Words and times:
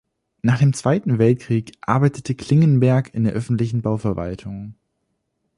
Nach 0.41 0.57
dem 0.57 0.73
Zweiten 0.73 1.19
Weltkrieg 1.19 1.77
arbeitete 1.81 2.33
Klingenberg 2.33 3.13
in 3.13 3.23
der 3.23 3.33
öffentlichen 3.33 3.83
Bauverwaltung. 3.83 4.73